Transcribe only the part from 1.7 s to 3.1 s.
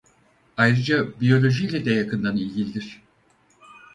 de yakından ilgilidir.